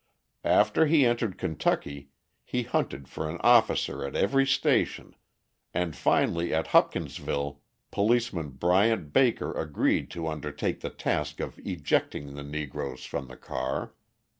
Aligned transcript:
After 0.49 0.87
he 0.87 1.05
entered 1.05 1.37
Kentucky 1.37 2.09
he 2.43 2.63
hunted 2.63 3.07
for 3.07 3.29
an 3.29 3.37
officer 3.41 4.03
at 4.03 4.15
every 4.15 4.47
station 4.47 5.15
and 5.75 5.95
finally 5.95 6.51
at 6.51 6.69
Hopkinsville 6.73 7.61
Policeman 7.91 8.49
Bryant 8.49 9.13
Baker 9.13 9.51
agreed 9.51 10.09
to 10.09 10.27
undertake 10.27 10.79
the 10.79 10.89
task 10.89 11.39
of 11.39 11.59
ejecting 11.63 12.33
the 12.33 12.41
Negroes 12.41 13.05
from 13.05 13.27
the 13.27 13.37
car. 13.37 13.93